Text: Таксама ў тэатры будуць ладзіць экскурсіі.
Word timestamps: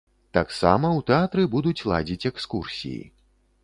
Таксама 0.37 0.87
ў 0.97 1.05
тэатры 1.11 1.47
будуць 1.55 1.85
ладзіць 1.93 2.29
экскурсіі. 2.35 3.03